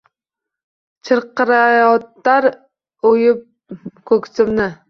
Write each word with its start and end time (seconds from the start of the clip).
Chirqiratar 1.09 2.49
oʻyib 3.13 3.47
koʻksimni 4.13 4.71